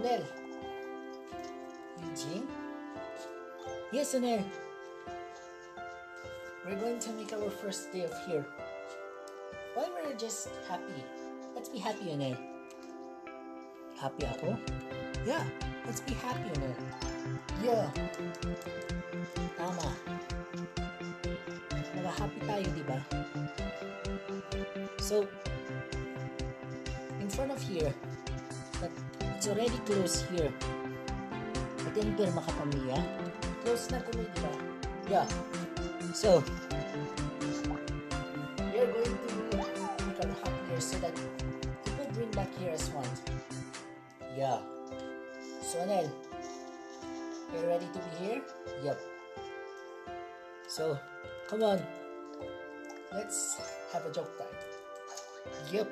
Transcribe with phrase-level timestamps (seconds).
[0.00, 0.24] Onel.
[2.00, 2.48] Eugene?
[3.92, 4.42] Yes, Onel.
[6.64, 8.46] We're going to make our first day of here.
[9.74, 11.04] Why we're just happy?
[11.54, 12.36] Let's be happy, Onel.
[14.00, 14.56] Happy ako?
[15.26, 15.44] Yeah,
[15.84, 16.76] let's be happy, Onel.
[17.60, 17.92] Yeah.
[19.60, 19.88] Tama.
[21.92, 22.98] Nag-happy tayo, di ba?
[24.96, 25.28] So,
[27.20, 27.92] in front of here,
[29.40, 30.52] it's already closed here.
[31.88, 33.00] At yung pirma ka pamilya,
[33.64, 34.52] close na tuloy, di ba?
[35.08, 35.26] Yeah.
[36.12, 36.44] So,
[38.60, 39.28] we are going to
[40.12, 43.08] become here so that you could bring back here as one.
[44.36, 44.60] Yeah.
[45.64, 46.12] So, Anel,
[47.48, 48.44] you ready to be here?
[48.84, 49.00] Yep.
[50.68, 51.00] So,
[51.48, 51.80] come on.
[53.08, 53.56] Let's
[53.96, 54.52] have a joke time.
[55.72, 55.88] Yup.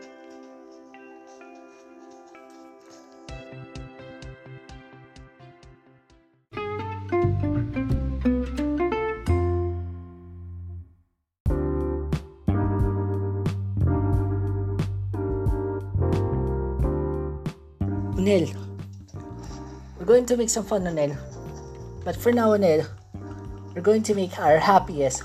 [18.18, 18.50] Unel,
[19.96, 21.14] we're going to make some fun, Unel.
[22.04, 22.82] But for now, Unel,
[23.72, 25.22] we're going to make our happiest.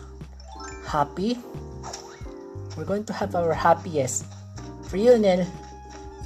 [0.85, 1.39] Happy?
[2.77, 4.25] We're going to have our happiest.
[4.85, 5.49] For you, Unel,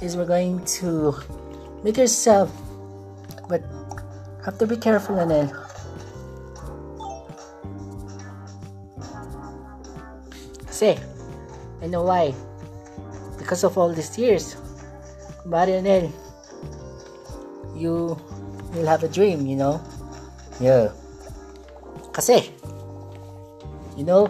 [0.02, 1.16] is we're going to
[1.82, 2.52] make yourself,
[3.48, 3.64] but
[4.44, 5.48] have to be careful, Unel.
[10.68, 11.00] Kasi,
[11.80, 12.34] I know why.
[13.38, 14.54] Because of all these years.
[15.40, 16.12] Kumari, Unel,
[17.78, 18.18] you
[18.74, 19.80] will have a dream, you know?
[20.60, 20.90] Yeah.
[22.12, 22.50] Kasi,
[23.96, 24.26] you know,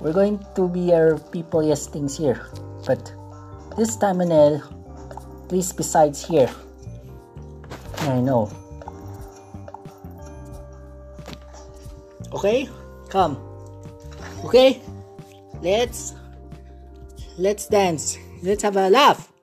[0.00, 2.46] we're going to be our people yes things here.
[2.84, 3.14] But
[3.78, 4.60] this time, Manel,
[5.48, 6.50] please besides here.
[8.10, 8.50] I know.
[12.34, 12.68] Okay?
[13.08, 13.38] Come.
[14.44, 14.82] Okay?
[15.62, 16.12] Let's
[17.38, 18.18] let's dance.
[18.42, 19.33] Let's have a laugh.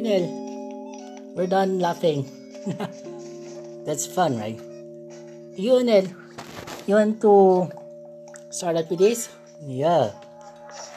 [0.00, 0.24] Nel,
[1.36, 2.24] we're done laughing.
[3.86, 4.58] That's fun, right?
[5.56, 6.08] You, Nel,
[6.86, 7.68] you want to
[8.50, 9.28] start out with this?
[9.64, 10.12] Yeah.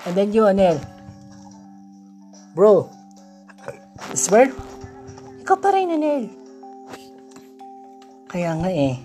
[0.06, 0.80] And then you, Nel.
[2.56, 2.90] Bro,
[4.16, 4.52] swear?
[5.44, 6.32] Ikaw pa rin, Nel.
[8.32, 8.98] Kaya nga eh.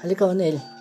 [0.00, 0.71] Halika, Nel.